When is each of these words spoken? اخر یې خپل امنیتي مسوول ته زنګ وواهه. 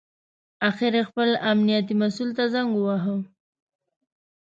اخر 0.69 0.91
یې 0.97 1.03
خپل 1.09 1.29
امنیتي 1.51 1.93
مسوول 2.01 2.29
ته 2.37 2.43
زنګ 2.53 2.69
وواهه. 2.73 3.15